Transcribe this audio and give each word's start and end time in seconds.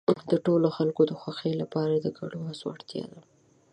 د 0.31 0.33
ټولو 0.45 0.67
خلکو 0.77 1.01
د 1.07 1.11
خوښۍ 1.21 1.53
لپاره 1.61 1.93
د 1.97 2.07
ګډو 2.17 2.39
هڅو 2.47 2.65
اړتیا 2.75 3.03
ده. 3.13 3.21